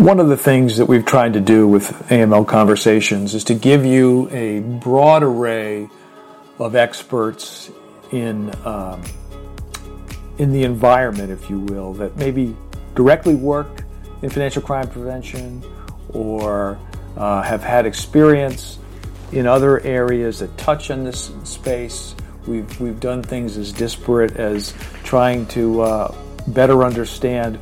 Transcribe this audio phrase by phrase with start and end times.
[0.00, 3.84] one of the things that we've tried to do with AML Conversations is to give
[3.84, 5.90] you a broad array
[6.58, 7.70] of experts
[8.10, 9.02] in um,
[10.38, 12.56] in the environment, if you will, that maybe
[12.94, 13.84] directly work
[14.22, 15.62] in financial crime prevention
[16.14, 16.78] or
[17.18, 18.78] uh, have had experience
[19.32, 22.14] in other areas that touch on this space.
[22.46, 24.72] We've, we've done things as disparate as
[25.04, 26.14] trying to uh,
[26.46, 27.60] better understand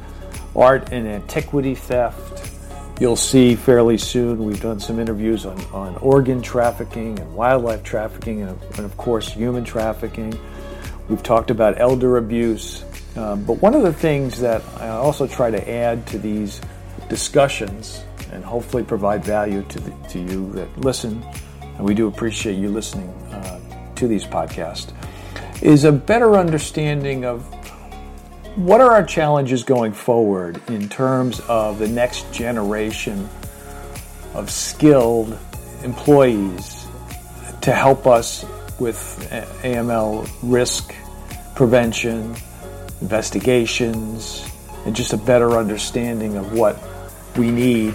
[0.61, 2.51] art and antiquity theft.
[3.01, 8.43] You'll see fairly soon we've done some interviews on, on organ trafficking and wildlife trafficking
[8.43, 10.39] and, and of course human trafficking.
[11.09, 12.85] We've talked about elder abuse.
[13.17, 16.61] Um, but one of the things that I also try to add to these
[17.09, 21.25] discussions and hopefully provide value to, the, to you that listen,
[21.63, 24.93] and we do appreciate you listening uh, to these podcasts,
[25.63, 27.58] is a better understanding of
[28.59, 33.29] what are our challenges going forward in terms of the next generation
[34.35, 35.39] of skilled
[35.85, 36.89] employees
[37.61, 38.45] to help us
[38.81, 39.29] with
[39.63, 40.93] AML risk
[41.55, 42.35] prevention,
[43.01, 44.45] investigations,
[44.85, 46.83] and just a better understanding of what
[47.37, 47.95] we need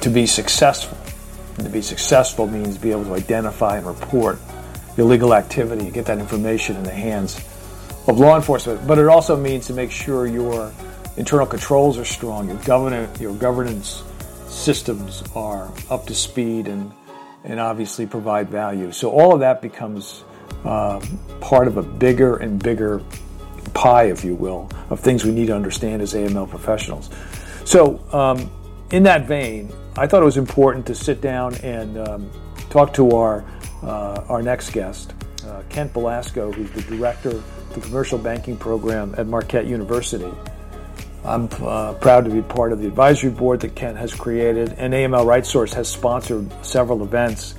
[0.00, 0.98] to be successful.
[1.56, 4.40] And to be successful means be able to identify and report
[4.96, 7.40] illegal activity, and get that information in the hands
[8.06, 8.86] of law enforcement.
[8.86, 10.72] But it also means to make sure your
[11.16, 14.02] internal controls are strong, your governance, your governance
[14.48, 16.92] systems are up to speed, and
[17.44, 18.90] and obviously provide value.
[18.90, 20.24] So all of that becomes
[20.64, 21.04] uh,
[21.40, 23.02] part of a bigger and bigger
[23.74, 27.10] pie, if you will, of things we need to understand as AML professionals.
[27.64, 28.50] So, um,
[28.90, 32.30] in that vein, I thought it was important to sit down and um,
[32.70, 33.44] talk to our
[33.82, 35.12] uh, our next guest,
[35.46, 37.42] uh, Kent Belasco, who's the director
[37.74, 40.32] the commercial banking program at Marquette University.
[41.24, 44.92] I'm uh, proud to be part of the advisory board that Kent has created, and
[44.92, 47.54] AML RightSource has sponsored several events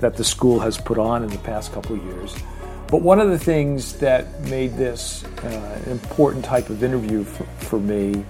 [0.00, 2.36] that the school has put on in the past couple of years.
[2.88, 7.44] But one of the things that made this uh, an important type of interview for,
[7.58, 8.24] for me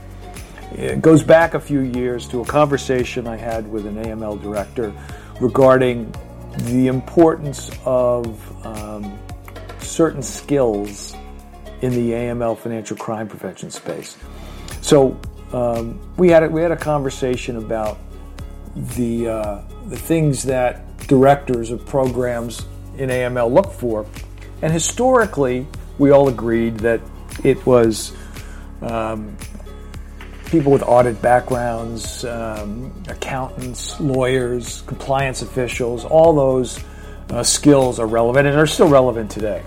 [0.72, 4.92] it goes back a few years to a conversation I had with an AML director
[5.40, 6.12] regarding
[6.58, 9.18] the importance of um,
[9.80, 11.14] certain skills
[11.82, 14.16] in the AML financial crime prevention space.
[14.80, 15.18] So
[15.52, 17.98] um, we had a, we had a conversation about
[18.74, 22.66] the uh, the things that directors of programs
[22.98, 24.06] in AML look for,
[24.62, 25.66] and historically
[25.98, 27.00] we all agreed that
[27.44, 28.12] it was
[28.82, 29.36] um,
[30.46, 36.82] people with audit backgrounds, um, accountants, lawyers, compliance officials, all those
[37.30, 39.62] uh, skills are relevant and are still relevant today.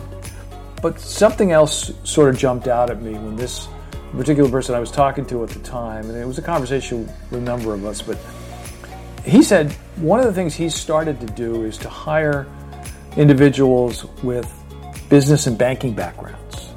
[0.82, 3.68] But something else sort of jumped out at me when this
[4.12, 7.42] particular person I was talking to at the time, and it was a conversation with
[7.42, 8.18] a number of us, but
[9.26, 12.48] he said one of the things he started to do is to hire
[13.18, 14.52] individuals with
[15.10, 16.70] business and banking backgrounds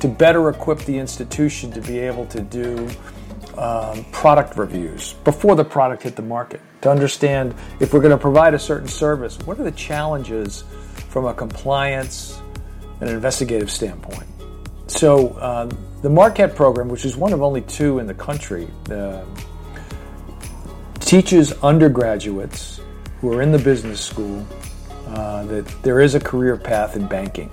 [0.00, 2.88] to better equip the institution to be able to do
[3.56, 8.18] um, product reviews before the product hit the market to understand if we're going to
[8.18, 10.62] provide a certain service, what are the challenges
[11.08, 12.40] from a compliance
[13.00, 14.26] an investigative standpoint.
[14.86, 15.70] So, uh,
[16.02, 19.24] the Marquette program, which is one of only two in the country, uh,
[21.00, 22.80] teaches undergraduates
[23.20, 24.46] who are in the business school
[25.08, 27.50] uh, that there is a career path in banking.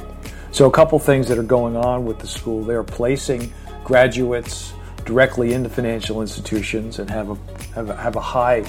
[0.51, 4.73] So, a couple things that are going on with the school they are placing graduates
[5.05, 7.35] directly into financial institutions and have a,
[7.73, 8.61] have a, have a high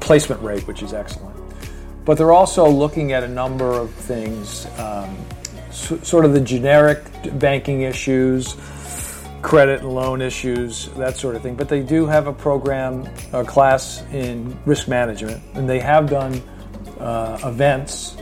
[0.00, 1.36] placement rate, which is excellent.
[2.04, 5.16] But they're also looking at a number of things, um,
[5.72, 7.02] so, sort of the generic
[7.38, 8.56] banking issues,
[9.40, 11.56] credit and loan issues, that sort of thing.
[11.56, 16.40] But they do have a program, a class in risk management, and they have done
[17.00, 18.16] uh, events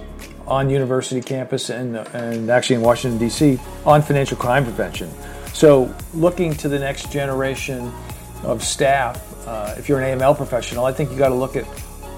[0.46, 3.58] on university campus and, and actually in Washington, D.C.
[3.84, 5.10] on financial crime prevention.
[5.52, 7.92] So, looking to the next generation
[8.42, 11.66] of staff, uh, if you're an AML professional, I think you got to look at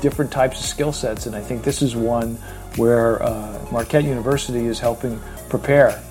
[0.02, 2.34] different types of skill sets, and I think this is one
[2.76, 5.19] where uh, Marquette University is helping
[5.49, 6.02] prepare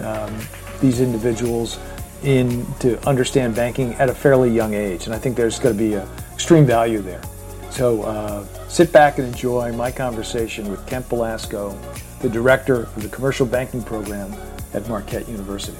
[0.00, 0.38] um,
[0.80, 1.80] these individuals
[2.22, 5.82] in to understand banking at a fairly young age, and I think there's going to
[5.82, 5.94] be
[6.34, 7.22] extreme value there.
[7.70, 11.76] So uh, sit back and enjoy my conversation with Kent Belasco,
[12.20, 14.32] the director of the commercial banking program
[14.74, 15.78] at Marquette University.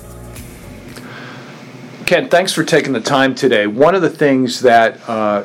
[2.06, 3.66] Kent, thanks for taking the time today.
[3.66, 5.44] One of the things that uh,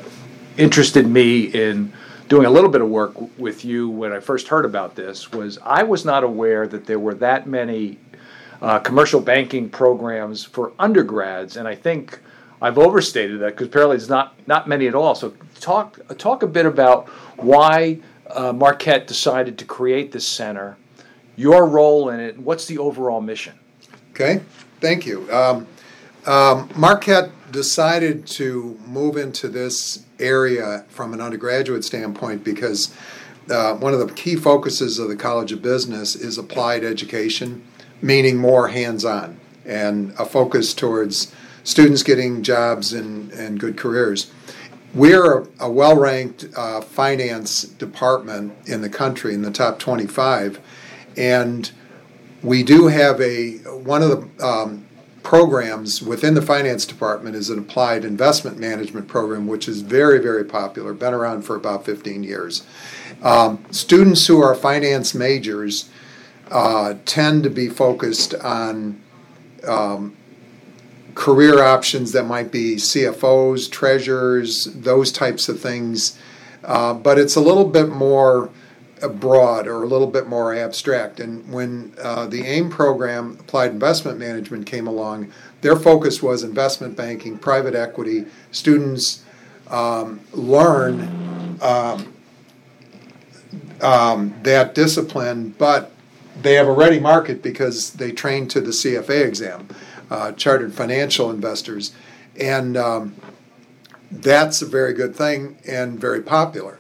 [0.58, 1.92] interested me in
[2.34, 5.60] doing a little bit of work with you when I first heard about this was
[5.60, 8.00] I was not aware that there were that many
[8.60, 12.20] uh, commercial banking programs for undergrads, and I think
[12.60, 15.14] I've overstated that because apparently it's not not many at all.
[15.14, 17.08] So talk talk a bit about
[17.38, 18.00] why
[18.32, 20.76] uh, Marquette decided to create this center,
[21.36, 23.60] your role in it, what's the overall mission?
[24.10, 24.42] Okay,
[24.82, 25.32] thank you.
[25.32, 25.68] Um,
[26.26, 32.96] um, Marquette decided to move into this area from an undergraduate standpoint because
[33.50, 37.64] uh, one of the key focuses of the College of Business is applied education,
[38.02, 41.34] meaning more hands on and a focus towards
[41.64, 44.32] students getting jobs and, and good careers.
[44.94, 50.60] We're a, well ranked uh, finance department in the country, in the top 25,
[51.18, 51.72] and
[52.44, 54.86] we do have a one of the um,
[55.24, 60.44] programs within the finance department is an applied investment management program, which is very, very
[60.44, 62.64] popular, been around for about 15 years.
[63.24, 65.90] Um, students who are finance majors
[66.52, 69.02] uh, tend to be focused on
[69.66, 70.16] um,
[71.16, 76.20] career options that might be CFOs, treasurers, those types of things.
[76.64, 78.50] Uh, but it's a little bit more
[79.10, 81.20] broad or a little bit more abstract.
[81.20, 86.96] And when uh, the AIM program, Applied Investment Management, came along, their focus was investment
[86.96, 88.26] banking, private equity.
[88.52, 89.24] Students
[89.70, 92.14] um, learn um,
[93.82, 95.92] um, that discipline, but
[96.42, 99.68] they have a ready market because they train to the CFA exam,
[100.10, 101.94] uh, Chartered Financial Investors.
[102.40, 103.16] And um,
[104.12, 106.80] that's a very good thing and very popular.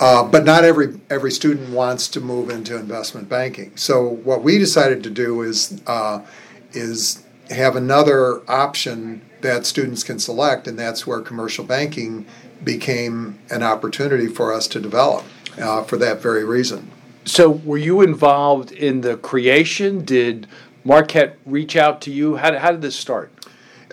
[0.00, 3.76] Uh, but not every every student wants to move into investment banking.
[3.76, 6.24] So what we decided to do is uh,
[6.72, 12.26] is have another option that students can select, and that's where commercial banking
[12.62, 15.24] became an opportunity for us to develop
[15.60, 16.90] uh, for that very reason.
[17.24, 20.04] So, were you involved in the creation?
[20.04, 20.46] Did
[20.84, 22.36] Marquette reach out to you?
[22.36, 23.30] How, how did this start?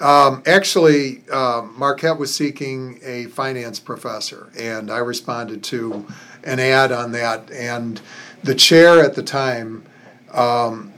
[0.02, 6.06] Um, actually, uh, Marquette was seeking a finance professor, and I responded to
[6.44, 7.50] an ad on that.
[7.52, 8.02] And
[8.44, 9.86] the chair at the time
[10.34, 10.94] um,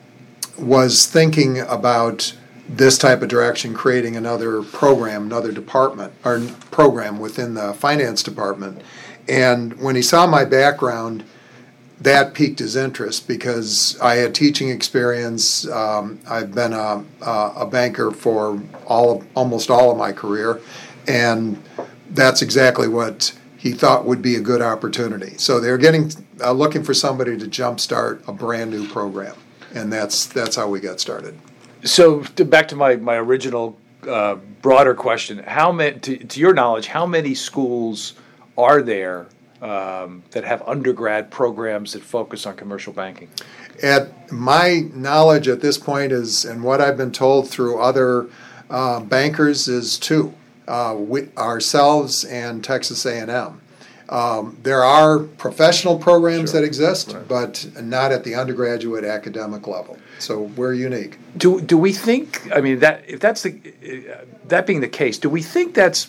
[0.57, 2.35] was thinking about
[2.67, 6.41] this type of direction, creating another program, another department, or
[6.71, 8.81] program within the finance department.
[9.29, 11.23] And when he saw my background,
[12.01, 15.67] that piqued his interest because I had teaching experience.
[15.67, 20.61] Um, I've been a, a, banker for all of, almost all of my career,
[21.07, 21.61] and
[22.11, 25.37] that's exactly what he thought would be a good opportunity.
[25.37, 29.35] So they're getting uh, looking for somebody to jumpstart a brand new program,
[29.73, 31.37] and that's that's how we got started.
[31.83, 33.75] So to, back to my my original
[34.07, 38.13] uh, broader question: How many, to, to your knowledge, how many schools
[38.55, 39.27] are there
[39.61, 43.29] um, that have undergrad programs that focus on commercial banking?
[43.81, 48.27] At my knowledge at this point is, and what I've been told through other
[48.69, 50.33] uh, bankers is two,
[50.67, 53.61] uh, we, ourselves and Texas A&M.
[54.09, 56.61] Um, there are professional programs sure.
[56.61, 57.27] that exist, right.
[57.27, 59.97] but not at the undergraduate academic level.
[60.19, 61.17] So we're unique.
[61.35, 62.49] Do do we think?
[62.55, 66.05] I mean, that if that's the uh, that being the case, do we think that's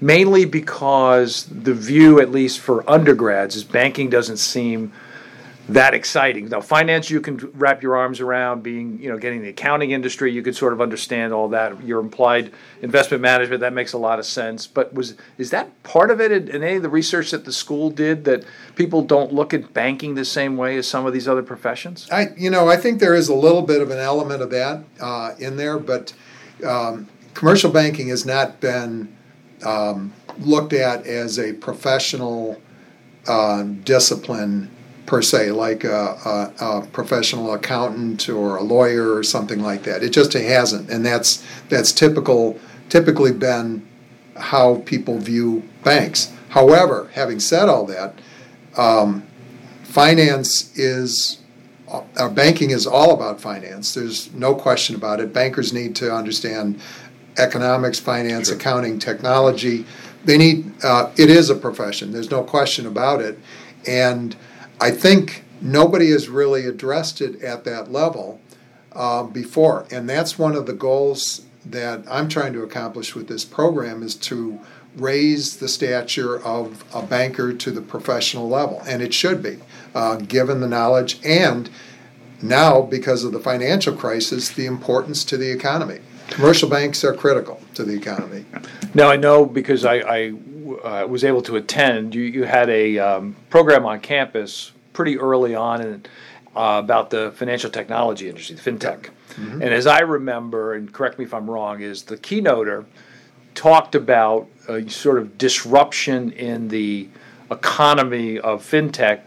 [0.00, 4.92] mainly because the view, at least for undergrads, is banking doesn't seem
[5.68, 6.48] that exciting.
[6.48, 8.62] Now, finance you can wrap your arms around.
[8.62, 11.82] Being, you know, getting the accounting industry, you could sort of understand all that.
[11.82, 12.52] Your applied
[12.82, 14.66] investment management that makes a lot of sense.
[14.66, 17.52] But was is that part of it in, in any of the research that the
[17.52, 18.44] school did that
[18.76, 22.08] people don't look at banking the same way as some of these other professions?
[22.12, 24.84] I, you know, I think there is a little bit of an element of that
[25.00, 26.14] uh, in there, but
[26.64, 29.16] um, commercial banking has not been
[29.64, 32.60] um, looked at as a professional
[33.26, 34.70] uh, discipline
[35.06, 40.02] per se, like a, a, a, professional accountant or a lawyer or something like that.
[40.02, 42.58] It just hasn't, and that's that's typical.
[42.88, 43.86] Typically, been
[44.36, 46.32] how people view banks.
[46.50, 48.18] However, having said all that,
[48.76, 49.24] um,
[49.82, 51.38] finance is
[52.16, 53.94] our banking is all about finance.
[53.94, 55.32] There's no question about it.
[55.32, 56.80] Bankers need to understand
[57.38, 58.56] economics, finance, sure.
[58.56, 59.84] accounting, technology.
[60.24, 60.72] They need.
[60.84, 62.12] Uh, it is a profession.
[62.12, 63.38] There's no question about it,
[63.86, 64.36] and
[64.80, 68.40] I think nobody has really addressed it at that level
[68.92, 73.44] uh, before, and that's one of the goals that I'm trying to accomplish with this
[73.44, 74.60] program is to
[74.96, 79.58] raise the stature of a banker to the professional level, and it should be,
[79.94, 81.68] uh, given the knowledge and
[82.42, 86.00] now because of the financial crisis, the importance to the economy.
[86.30, 88.44] Commercial banks are critical to the economy.
[88.94, 90.28] Now, I know because I, I
[90.82, 95.54] uh, was able to attend, you, you had a um, program on campus pretty early
[95.54, 96.06] on in,
[96.56, 99.10] uh, about the financial technology industry, the fintech.
[99.34, 99.62] Mm-hmm.
[99.62, 102.86] And as I remember, and correct me if I'm wrong, is the keynoter
[103.54, 107.08] talked about a sort of disruption in the
[107.50, 109.20] economy of fintech.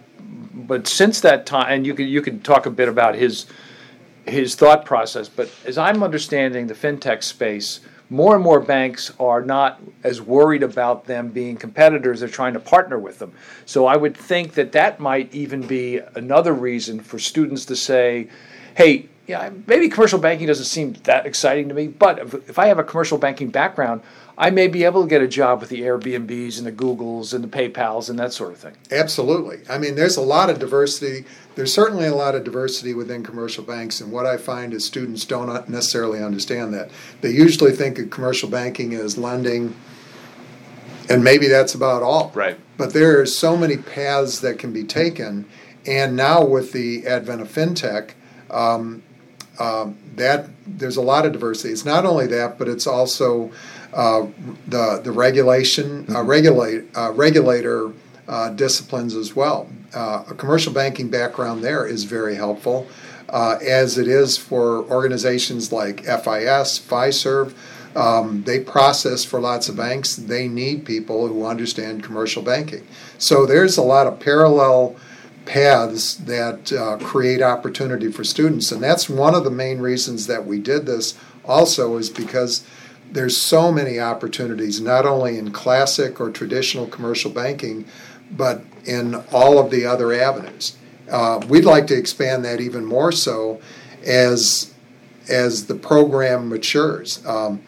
[0.53, 3.45] But since that time, and you can you can talk a bit about his
[4.29, 5.29] his thought process.
[5.29, 10.63] But as I'm understanding the fintech space, more and more banks are not as worried
[10.63, 12.19] about them being competitors.
[12.19, 13.33] They're trying to partner with them.
[13.65, 18.29] So I would think that that might even be another reason for students to say,
[18.75, 22.65] hey, yeah, maybe commercial banking doesn't seem that exciting to me, but if, if I
[22.65, 24.01] have a commercial banking background,
[24.41, 27.43] I may be able to get a job with the Airbnbs and the Googles and
[27.43, 28.73] the PayPals and that sort of thing.
[28.89, 29.59] Absolutely.
[29.69, 31.25] I mean, there's a lot of diversity.
[31.55, 35.25] There's certainly a lot of diversity within commercial banks, and what I find is students
[35.25, 36.89] don't necessarily understand that.
[37.19, 39.75] They usually think of commercial banking as lending,
[41.09, 42.31] and maybe that's about all.
[42.33, 42.57] Right.
[42.77, 45.47] But there are so many paths that can be taken,
[45.85, 48.11] and now with the advent of fintech,
[48.49, 49.03] um,
[49.59, 51.73] um, that there's a lot of diversity.
[51.73, 53.51] It's not only that, but it's also
[53.93, 54.27] uh,
[54.67, 56.27] the the regulation uh, mm-hmm.
[56.27, 57.91] regulate uh, regulator
[58.27, 59.67] uh, disciplines as well.
[59.93, 62.87] Uh, a commercial banking background there is very helpful,
[63.29, 67.53] uh, as it is for organizations like FIS, Fiserv.
[67.95, 70.15] Um, they process for lots of banks.
[70.15, 72.85] They need people who understand commercial banking.
[73.17, 74.95] So there's a lot of parallel
[75.49, 78.71] paths that uh, create opportunity for students.
[78.71, 82.63] And that's one of the main reasons that we did this also is because
[83.11, 87.85] there's so many opportunities, not only in classic or traditional commercial banking,
[88.29, 90.77] but in all of the other avenues.
[91.09, 93.59] Uh, we'd like to expand that even more so
[94.05, 94.71] as
[95.27, 97.25] as the program matures.
[97.25, 97.61] Um,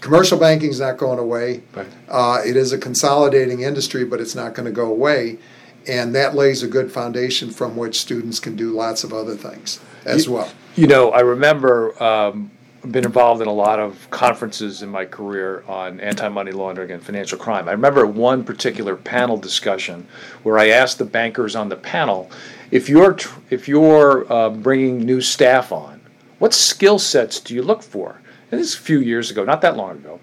[0.00, 1.62] commercial banking is not going away.
[1.74, 1.86] Right.
[2.08, 5.38] Uh, it is a consolidating industry, but it's not going to go away
[5.86, 9.80] and that lays a good foundation from which students can do lots of other things
[10.04, 10.50] as you, well.
[10.74, 12.50] You know, I remember um,
[12.90, 17.38] been involved in a lot of conferences in my career on anti-money laundering and financial
[17.38, 17.68] crime.
[17.68, 20.06] I remember one particular panel discussion
[20.42, 22.30] where I asked the bankers on the panel,
[22.70, 23.16] if you're
[23.50, 26.00] if you're uh, bringing new staff on,
[26.38, 28.20] what skill sets do you look for?
[28.50, 30.20] And this is a few years ago, not that long ago.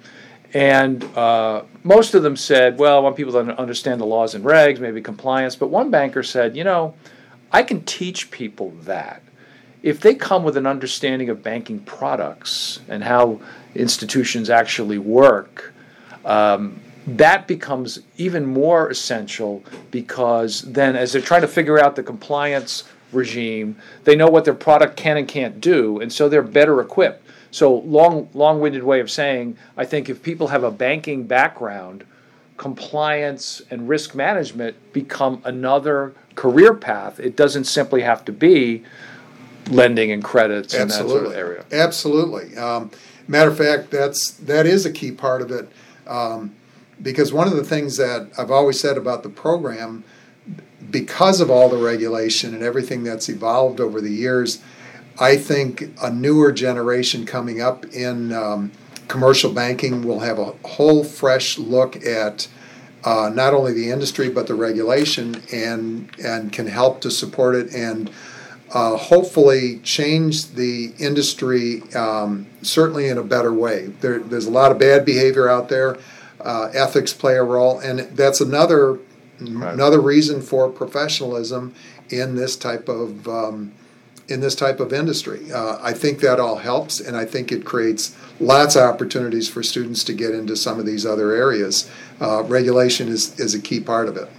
[0.53, 4.45] And uh, most of them said, well, I want people to understand the laws and
[4.45, 5.55] regs, maybe compliance.
[5.55, 6.93] But one banker said, you know,
[7.51, 9.23] I can teach people that.
[9.81, 13.41] If they come with an understanding of banking products and how
[13.75, 15.73] institutions actually work,
[16.23, 22.03] um, that becomes even more essential because then, as they're trying to figure out the
[22.03, 26.79] compliance regime, they know what their product can and can't do, and so they're better
[26.79, 27.22] equipped.
[27.53, 32.03] So long, long-winded way of saying, I think if people have a banking background,
[32.57, 37.19] compliance and risk management become another career path.
[37.19, 38.83] It doesn't simply have to be
[39.69, 41.63] lending and credits and that sort of area.
[41.71, 42.57] Absolutely.
[42.57, 42.89] Um,
[43.27, 45.69] matter of fact, that's that is a key part of it.
[46.07, 46.55] Um,
[47.01, 50.03] because one of the things that I've always said about the program,
[50.89, 54.59] because of all the regulation and everything that's evolved over the years,
[55.19, 58.71] I think a newer generation coming up in um,
[59.07, 62.47] commercial banking will have a whole fresh look at
[63.03, 67.73] uh, not only the industry but the regulation and and can help to support it
[67.73, 68.09] and
[68.73, 73.87] uh, hopefully change the industry um, certainly in a better way.
[74.01, 75.97] There, there's a lot of bad behavior out there.
[76.41, 78.93] Uh, ethics play a role, and that's another
[79.39, 79.73] right.
[79.73, 81.73] another reason for professionalism
[82.09, 83.71] in this type of um,
[84.29, 85.51] in this type of industry.
[85.51, 89.61] Uh, I think that all helps, and I think it creates lots of opportunities for
[89.61, 91.89] students to get into some of these other areas.
[92.21, 94.29] Uh, regulation is, is a key part of it.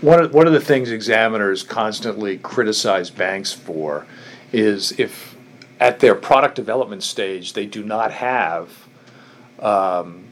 [0.00, 4.06] One of, one of the things examiners constantly criticize banks for
[4.52, 5.36] is if
[5.80, 8.70] at their product development stage they do not have
[9.58, 10.24] um,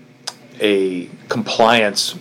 [0.61, 2.15] a compliance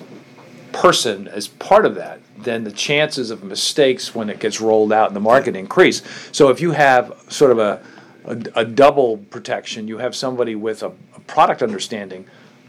[0.73, 5.09] person as part of that then the chances of mistakes when it gets rolled out
[5.09, 6.01] in the market increase.
[6.31, 7.81] So if you have sort of a,
[8.25, 12.25] a, a double protection, you have somebody with a, a, product understanding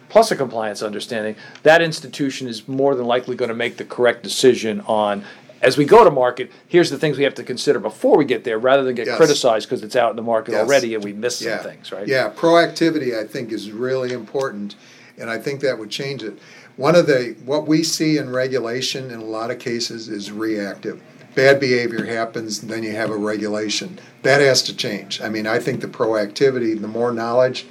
[0.09, 4.23] plus a compliance understanding, that institution is more than likely going to make the correct
[4.23, 5.25] decision on.
[5.63, 8.45] As we go to market, here's the things we have to consider before we get
[8.45, 9.17] there, rather than get yes.
[9.17, 10.61] criticized because it's out in the market yes.
[10.61, 11.57] already and we miss yeah.
[11.57, 12.07] some things, right?
[12.07, 14.75] Yeah, proactivity I think is really important,
[15.17, 16.39] and I think that would change it.
[16.83, 21.01] One of the what we see in regulation in a lot of cases is reactive.
[21.37, 24.01] Bad behavior happens, then you have a regulation.
[24.23, 25.21] That has to change.
[25.21, 27.67] I mean, I think the proactivity, the more knowledge,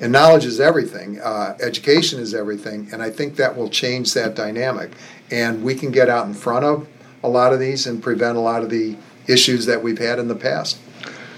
[0.00, 1.20] and knowledge is everything.
[1.20, 4.90] Uh, education is everything, and I think that will change that dynamic.
[5.30, 6.88] And we can get out in front of
[7.22, 8.96] a lot of these and prevent a lot of the
[9.28, 10.76] issues that we've had in the past.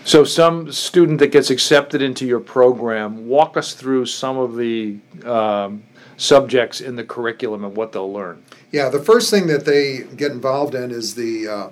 [0.04, 4.96] So, some student that gets accepted into your program, walk us through some of the
[5.26, 5.82] um,
[6.18, 8.42] subjects in the curriculum and what they'll learn.
[8.70, 11.68] Yeah, the first thing that they get involved in is the uh,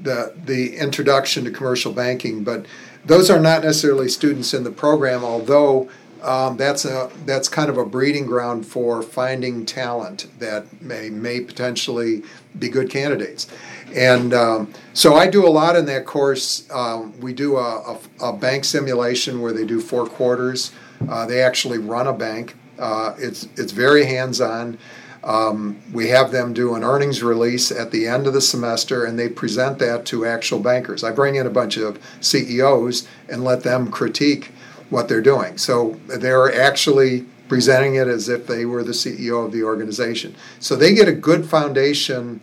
[0.00, 2.66] the the introduction to commercial banking, but
[3.04, 5.88] those are not necessarily students in the program, although
[6.22, 11.40] um, that's a that's kind of a breeding ground for finding talent that may may
[11.40, 12.22] potentially
[12.58, 13.46] be good candidates.
[13.94, 16.68] And um, so I do a lot in that course.
[16.70, 20.72] Um, we do a, a, a, bank simulation where they do four quarters.
[21.08, 22.54] Uh, they actually run a bank.
[22.80, 24.78] Uh, it's it's very hands on.
[25.22, 29.18] Um, we have them do an earnings release at the end of the semester and
[29.18, 31.04] they present that to actual bankers.
[31.04, 34.52] I bring in a bunch of CEOs and let them critique
[34.88, 35.58] what they're doing.
[35.58, 40.34] So they're actually presenting it as if they were the CEO of the organization.
[40.58, 42.40] So they get a good foundation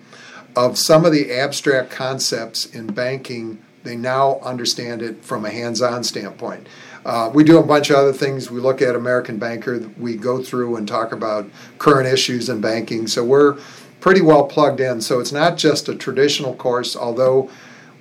[0.56, 3.58] of some of the abstract concepts in banking.
[3.84, 6.68] They now understand it from a hands on standpoint.
[7.08, 8.52] Uh, we do a bunch of other things.
[8.52, 9.90] We look at American Banker.
[9.98, 13.08] We go through and talk about current issues in banking.
[13.08, 13.58] So we're
[14.02, 15.00] pretty well plugged in.
[15.00, 17.50] So it's not just a traditional course, although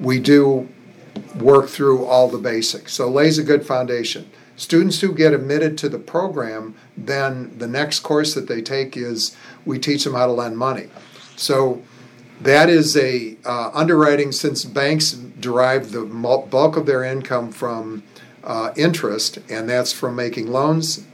[0.00, 0.68] we do
[1.36, 2.94] work through all the basics.
[2.94, 4.28] So lays a good foundation.
[4.56, 9.36] Students who get admitted to the program, then the next course that they take is
[9.64, 10.88] we teach them how to lend money.
[11.36, 11.80] So
[12.40, 18.02] that is a uh, underwriting since banks derive the bulk of their income from
[18.46, 21.04] uh, interest, and that's from making loans.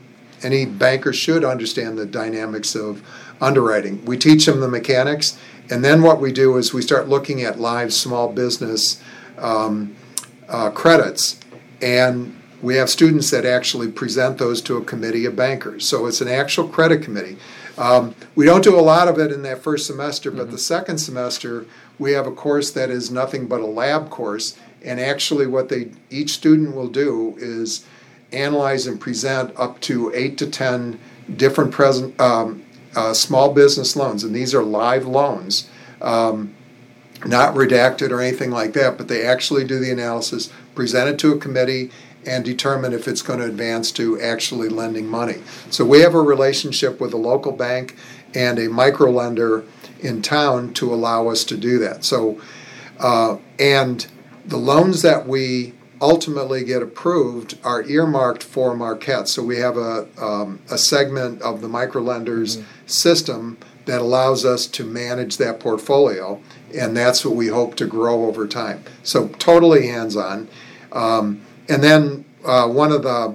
[0.42, 3.02] Any banker should understand the dynamics of
[3.40, 4.04] underwriting.
[4.04, 5.38] We teach them the mechanics,
[5.70, 9.02] and then what we do is we start looking at live small business
[9.38, 9.96] um,
[10.48, 11.40] uh, credits,
[11.80, 15.88] and we have students that actually present those to a committee of bankers.
[15.88, 17.36] So it's an actual credit committee.
[17.78, 20.52] Um, we don't do a lot of it in that first semester, but mm-hmm.
[20.52, 21.66] the second semester
[21.98, 25.90] we have a course that is nothing but a lab course, and actually, what they
[26.10, 27.84] each student will do is
[28.32, 30.98] analyze and present up to eight to ten
[31.36, 32.62] different present um,
[32.94, 35.68] uh, small business loans, and these are live loans,
[36.00, 36.54] um,
[37.24, 38.98] not redacted or anything like that.
[38.98, 41.90] But they actually do the analysis, present it to a committee,
[42.26, 45.42] and determine if it's going to advance to actually lending money.
[45.70, 47.96] So we have a relationship with a local bank
[48.34, 49.64] and a micro lender
[50.00, 52.04] in town to allow us to do that.
[52.04, 52.40] So,
[52.98, 54.06] uh, and
[54.44, 59.28] the loans that we ultimately get approved are earmarked for Marquette.
[59.28, 62.86] So we have a, um, a segment of the microlenders mm-hmm.
[62.86, 66.40] system that allows us to manage that portfolio,
[66.76, 68.84] and that's what we hope to grow over time.
[69.02, 70.48] So totally hands-on.
[70.92, 73.34] Um, and then uh, one of the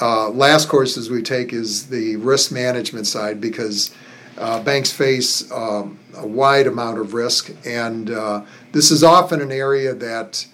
[0.00, 3.94] uh, last courses we take is the risk management side because
[4.38, 9.52] uh, banks face um, a wide amount of risk, and uh, this is often an
[9.52, 10.46] area that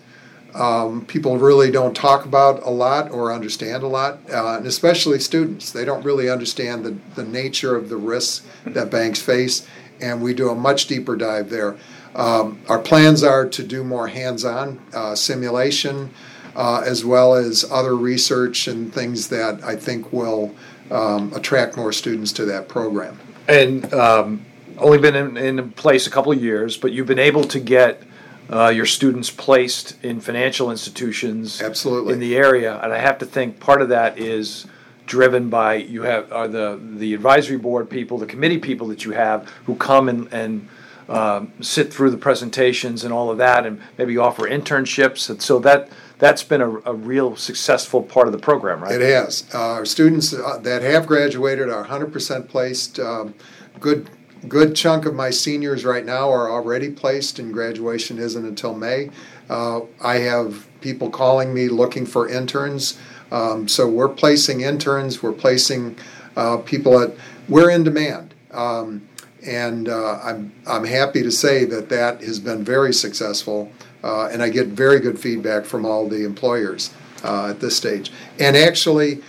[0.54, 5.18] um, people really don't talk about a lot or understand a lot, uh, and especially
[5.18, 5.72] students.
[5.72, 9.66] They don't really understand the, the nature of the risks that banks face,
[10.00, 11.76] and we do a much deeper dive there.
[12.14, 16.10] Um, our plans are to do more hands on uh, simulation.
[16.56, 20.54] Uh, as well as other research and things that I think will
[20.88, 23.18] um, attract more students to that program.
[23.46, 24.44] And um,
[24.78, 28.02] only been in, in place a couple of years, but you've been able to get
[28.50, 32.14] uh, your students placed in financial institutions absolutely.
[32.14, 32.78] in the area.
[32.82, 34.66] And i have to think part of that is
[35.06, 39.10] driven by you have are the the advisory board people the committee people that you
[39.10, 40.66] have who come and and
[41.08, 45.28] um, sit through the presentations and all of that and maybe offer internships.
[45.28, 49.02] And so that that's been a, a real successful part of the program right it
[49.02, 53.34] has uh, our students uh, that have graduated are 100% placed um,
[53.80, 54.08] good
[54.48, 59.10] good chunk of my seniors right now are already placed, and graduation isn't until May.
[59.48, 62.98] Uh, I have people calling me looking for interns.
[63.30, 65.96] Um, so we're placing interns, we're placing
[66.36, 67.14] uh, people at,
[67.48, 68.34] we're in demand.
[68.52, 69.08] Um,
[69.44, 73.70] and uh, I'm, I'm happy to say that that has been very successful,
[74.04, 76.92] uh, and I get very good feedback from all the employers
[77.24, 78.12] uh, at this stage.
[78.38, 79.22] And actually,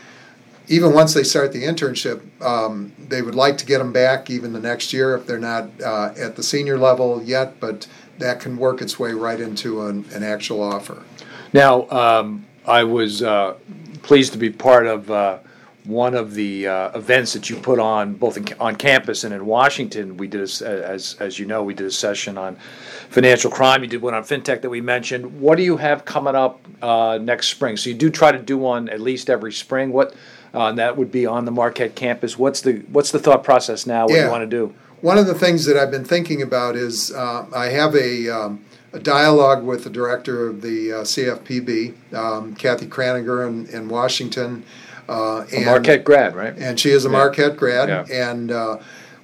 [0.68, 4.52] even once they start the internship, um, they would like to get them back even
[4.52, 8.58] the next year if they're not uh, at the senior level yet, but that can
[8.58, 11.04] work its way right into an, an actual offer.
[11.54, 13.56] Now, um, I was uh,
[14.04, 15.40] pleased to be part of uh,
[15.86, 19.45] one of the uh, events that you put on both in, on campus and in
[19.45, 20.17] Washington.
[20.17, 22.56] We did, a, as as you know, we did a session on
[23.10, 23.84] financial crime.
[23.84, 25.39] You did one on fintech that we mentioned.
[25.39, 27.78] What do you have coming up uh, next spring?
[27.78, 29.91] So you do try to do one at least every spring.
[29.91, 30.15] What
[30.54, 32.38] uh, that would be on the Marquette campus.
[32.38, 34.04] What's the what's the thought process now?
[34.04, 34.21] What yeah.
[34.21, 34.74] do you want to do?
[35.02, 38.65] One of the things that I've been thinking about is uh, I have a um,
[38.95, 44.63] a dialogue with the director of the uh, CFPB, um, Kathy Kraninger in, in Washington.
[45.08, 46.58] Uh, and, a Marquette grad, right?
[46.58, 47.13] And she is a yeah.
[47.13, 47.89] Marquette grad.
[47.89, 48.32] Yeah.
[48.32, 48.80] And uh,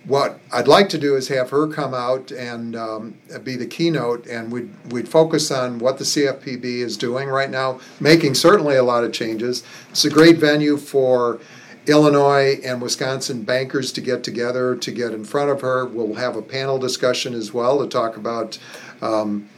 [0.05, 4.25] what I'd like to do is have her come out and um, be the keynote,
[4.25, 8.83] and we'd, we'd focus on what the CFPB is doing right now, making certainly a
[8.83, 9.63] lot of changes.
[9.89, 11.39] It's a great venue for
[11.87, 15.85] Illinois and Wisconsin bankers to get together to get in front of her.
[15.85, 18.57] We'll have a panel discussion as well to talk about.
[19.01, 19.49] Um,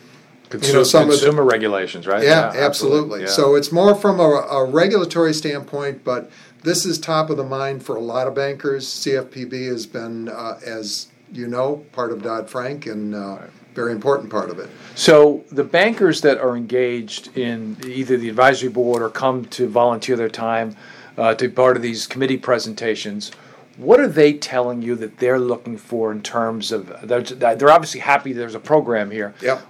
[0.54, 2.22] Consumer, you know, some consumer of the, regulations, right?
[2.22, 3.22] Yeah, yeah absolutely.
[3.22, 3.28] Yeah.
[3.28, 6.30] So it's more from a, a regulatory standpoint, but
[6.62, 8.88] this is top of the mind for a lot of bankers.
[8.88, 13.50] CFPB has been, uh, as you know, part of Dodd Frank and uh, right.
[13.74, 14.70] very important part of it.
[14.94, 20.16] So the bankers that are engaged in either the advisory board or come to volunteer
[20.16, 20.76] their time
[21.18, 23.32] uh, to be part of these committee presentations.
[23.78, 26.94] What are they telling you that they're looking for in terms of?
[27.08, 29.34] They're, they're obviously happy there's a program here.
[29.42, 29.62] Yeah.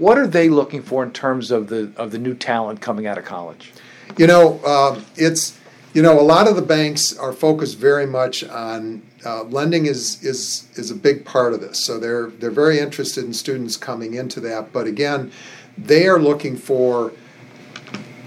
[0.00, 3.18] What are they looking for in terms of the of the new talent coming out
[3.18, 3.70] of college?
[4.16, 5.58] You know, um, it's
[5.92, 10.24] you know a lot of the banks are focused very much on uh, lending is
[10.24, 11.84] is is a big part of this.
[11.84, 14.72] So they're they're very interested in students coming into that.
[14.72, 15.32] But again,
[15.76, 17.12] they are looking for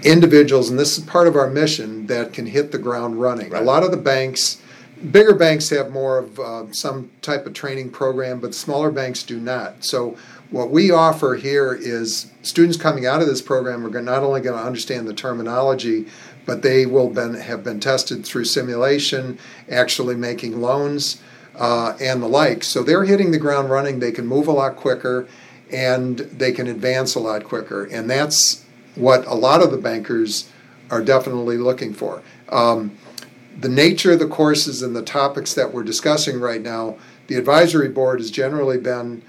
[0.04, 3.50] individuals, and this is part of our mission, that can hit the ground running.
[3.50, 3.64] Right.
[3.64, 4.62] A lot of the banks,
[5.12, 9.40] bigger banks have more of uh, some type of training program, but smaller banks do
[9.40, 9.84] not.
[9.84, 10.16] So
[10.54, 14.56] what we offer here is students coming out of this program are not only going
[14.56, 16.06] to understand the terminology,
[16.46, 21.20] but they will been, have been tested through simulation, actually making loans,
[21.56, 22.64] uh, and the like.
[22.64, 23.98] So they're hitting the ground running.
[23.98, 25.28] They can move a lot quicker,
[25.72, 27.86] and they can advance a lot quicker.
[27.86, 28.64] And that's
[28.94, 30.52] what a lot of the bankers
[30.92, 32.22] are definitely looking for.
[32.50, 32.96] Um,
[33.60, 37.90] the nature of the courses and the topics that we're discussing right now, the advisory
[37.90, 39.24] board has generally been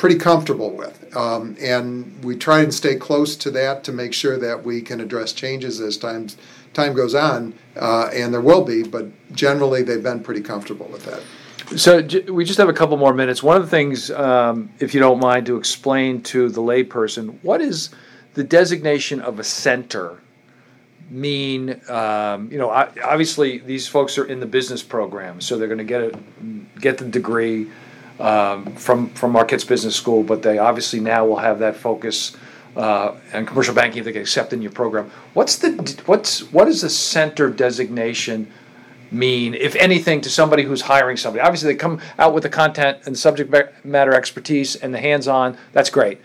[0.00, 1.14] pretty comfortable with.
[1.14, 4.98] Um, and we try and stay close to that to make sure that we can
[4.98, 6.28] address changes as time,
[6.72, 11.04] time goes on, uh, and there will be, but generally they've been pretty comfortable with
[11.04, 11.20] that.
[11.78, 12.00] So
[12.32, 13.42] we just have a couple more minutes.
[13.42, 17.60] One of the things, um, if you don't mind, to explain to the layperson, what
[17.60, 17.90] is
[18.32, 20.18] the designation of a center
[21.10, 25.76] mean um, you know obviously these folks are in the business program so they're going
[25.76, 27.68] to get it get the degree
[28.20, 32.36] um, from from Marquette's business school but they obviously now will have that focus
[32.76, 35.10] uh, and commercial banking if they get accepted in your program.
[35.34, 38.50] What's the what's what does the center designation
[39.10, 41.40] mean if anything to somebody who's hiring somebody?
[41.40, 43.52] Obviously they come out with the content and subject
[43.84, 46.20] matter expertise and the hands-on that's great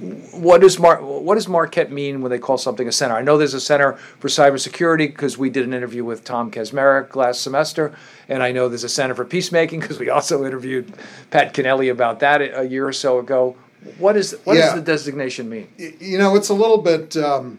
[0.00, 3.14] what does Mar- what does Marquette mean when they call something a center?
[3.14, 7.14] I know there's a center for cybersecurity because we did an interview with Tom Kaczmarek
[7.14, 7.94] last semester,
[8.28, 10.94] and I know there's a center for peacemaking because we also interviewed
[11.30, 13.56] Pat Kennelly about that a year or so ago.
[13.98, 14.66] What is what yeah.
[14.66, 15.68] does the designation mean?
[15.76, 17.58] You know, it's a little bit um,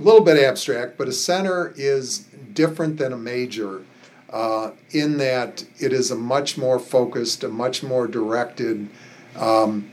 [0.00, 2.20] a little bit abstract, but a center is
[2.54, 3.82] different than a major
[4.30, 8.88] uh, in that it is a much more focused, a much more directed.
[9.36, 9.91] Um,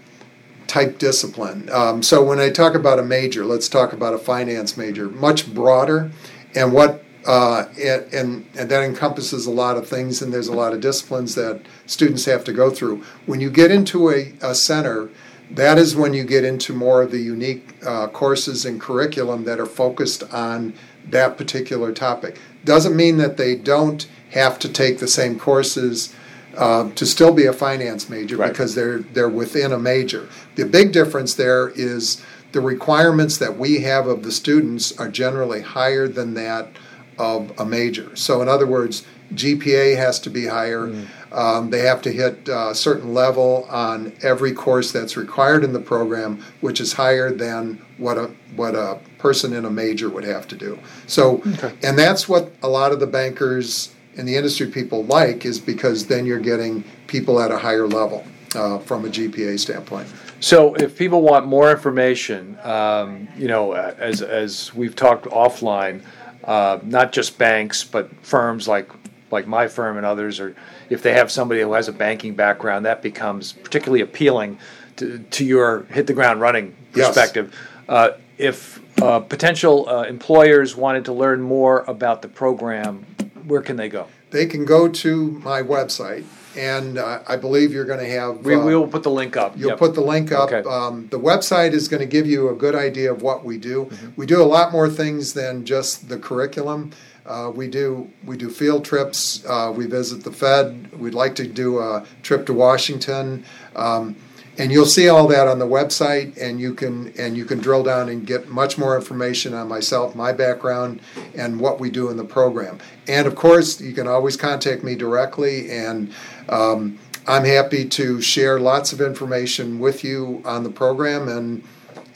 [0.70, 1.70] type discipline.
[1.72, 5.54] Um, so when I talk about a major, let's talk about a finance major, much
[5.54, 6.12] broader,
[6.56, 10.54] and what uh, and, and, and that encompasses a lot of things, and there's a
[10.54, 13.04] lot of disciplines that students have to go through.
[13.26, 15.10] When you get into a, a center,
[15.52, 19.60] that is when you get into more of the unique uh, courses and curriculum that
[19.60, 20.74] are focused on
[21.08, 22.40] that particular topic.
[22.64, 26.16] Doesn't mean that they don't have to take the same courses
[26.58, 28.52] uh, to still be a finance major right.
[28.52, 30.30] because they're they're within a major.
[30.56, 35.62] The big difference there is the requirements that we have of the students are generally
[35.62, 36.70] higher than that
[37.18, 38.16] of a major.
[38.16, 40.88] So, in other words, GPA has to be higher.
[40.88, 41.08] Mm.
[41.32, 45.80] Um, they have to hit a certain level on every course that's required in the
[45.80, 50.48] program, which is higher than what a what a person in a major would have
[50.48, 50.80] to do.
[51.06, 51.74] So, okay.
[51.84, 56.06] and that's what a lot of the bankers and the industry people like is because
[56.06, 60.10] then you're getting people at a higher level uh, from a GPA standpoint.
[60.42, 66.04] So, if people want more information, um, you know, as as we've talked offline,
[66.44, 68.92] uh, not just banks, but firms like
[69.32, 70.54] like my firm and others, or
[70.90, 74.60] if they have somebody who has a banking background, that becomes particularly appealing
[74.98, 77.54] to, to your hit the ground running perspective.
[77.54, 77.90] Yes.
[77.90, 83.06] Uh, if uh, potential uh, employers wanted to learn more about the program,
[83.50, 84.08] where can they go?
[84.32, 86.24] They can go to my website,
[86.56, 88.46] and uh, I believe you're going to have.
[88.46, 89.58] We, uh, we will put the link up.
[89.58, 89.80] You'll yep.
[89.80, 90.52] put the link up.
[90.52, 90.70] Okay.
[90.70, 93.86] Um, the website is going to give you a good idea of what we do.
[93.86, 94.10] Mm-hmm.
[94.16, 96.92] We do a lot more things than just the curriculum.
[97.26, 99.46] Uh, we do we do field trips.
[99.46, 100.92] Uh, we visit the Fed.
[101.00, 103.46] We'd like to do a trip to Washington.
[103.76, 104.16] Um,
[104.60, 107.82] and you'll see all that on the website, and you can and you can drill
[107.82, 111.02] down and get much more information on myself, my background,
[111.34, 112.78] and what we do in the program.
[113.08, 116.14] And of course, you can always contact me directly, and
[116.50, 121.64] um, I'm happy to share lots of information with you on the program and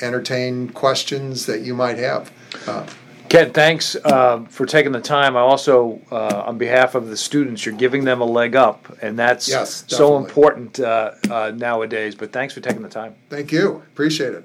[0.02, 2.32] entertain questions that you might have.
[2.68, 2.86] Uh,
[3.34, 5.36] Ken, thanks uh, for taking the time.
[5.36, 9.18] I also, uh, on behalf of the students, you're giving them a leg up, and
[9.18, 12.14] that's Yes, so important uh, uh, nowadays.
[12.14, 13.16] But thanks for taking the time.
[13.32, 13.78] thank you.
[13.92, 14.44] Appreciate it.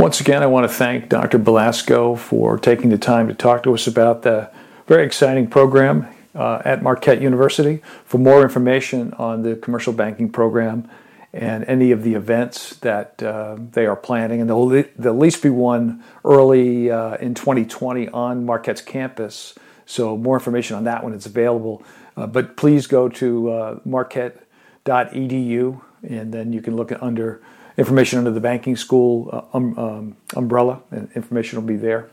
[0.00, 1.38] Once again, I want to thank Dr.
[1.38, 4.50] Belasco for taking the time to talk to us about the
[4.88, 7.82] very exciting program uh, at Marquette University.
[8.04, 10.90] For more information on the commercial banking program
[11.32, 15.50] and any of the events that uh, they are planning, and there'll, at least be
[15.50, 19.54] one early uh, in 2020 on Marquette's campus.
[19.84, 21.82] So more information on that when it's available.
[22.16, 27.42] Uh, but please go to uh, marquette.edu and then you can look under
[27.76, 32.08] information under the banking school uh, um, um, umbrella, and information will be there.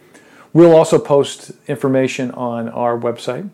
[0.51, 3.49] We'll also post information on our website.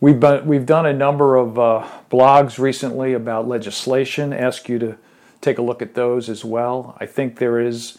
[0.00, 4.32] We've, been, we've done a number of uh, blogs recently about legislation.
[4.32, 4.96] Ask you to
[5.40, 6.96] take a look at those as well.
[7.00, 7.98] I think there is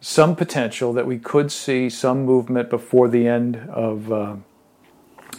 [0.00, 4.36] some potential that we could see some movement before the end of uh,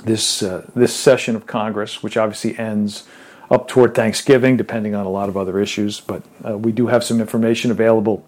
[0.03, 3.07] this uh, this session of Congress, which obviously ends
[3.49, 6.01] up toward Thanksgiving, depending on a lot of other issues.
[6.01, 8.25] But uh, we do have some information available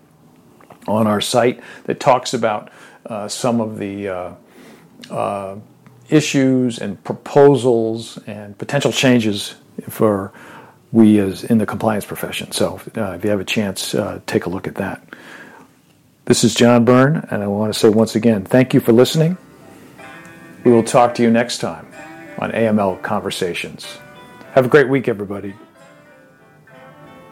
[0.88, 2.72] on our site that talks about
[3.06, 4.34] uh, some of the uh,
[5.10, 5.56] uh,
[6.12, 9.56] issues and proposals and potential changes
[9.90, 10.32] for
[10.92, 12.52] we as in the compliance profession.
[12.52, 15.02] So uh, if you have a chance, uh, take a look at that.
[16.26, 19.38] This is John Byrne, and I want to say once again, thank you for listening.
[20.64, 21.88] We will talk to you next time
[22.38, 23.98] on AML Conversations.
[24.54, 25.56] Have a great week, everybody.